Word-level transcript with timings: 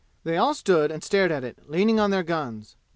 They 0.23 0.35
all 0.35 0.55
stood 0.55 0.89
and 0.91 1.03
stared 1.03 1.31
at 1.31 1.43
it, 1.43 1.69
leaning 1.69 1.99
on 1.99 2.09
their 2.09 2.23
guns. 2.23 2.75